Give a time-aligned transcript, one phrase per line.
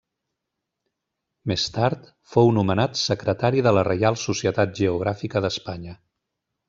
[1.51, 5.95] Més tard fou nomenat secretari de la Reial Societat Geogràfica d'Espanya.